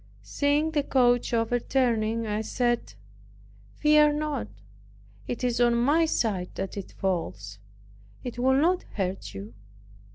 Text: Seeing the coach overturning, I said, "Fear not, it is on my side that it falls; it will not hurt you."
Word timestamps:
Seeing 0.23 0.71
the 0.71 0.81
coach 0.81 1.31
overturning, 1.31 2.25
I 2.25 2.41
said, 2.41 2.95
"Fear 3.75 4.13
not, 4.13 4.47
it 5.27 5.43
is 5.43 5.61
on 5.61 5.75
my 5.75 6.05
side 6.07 6.49
that 6.55 6.75
it 6.75 6.93
falls; 6.93 7.59
it 8.23 8.39
will 8.39 8.59
not 8.59 8.81
hurt 8.97 9.35
you." 9.35 9.53